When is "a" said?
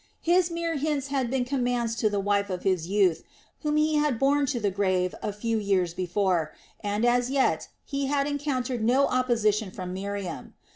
5.21-5.31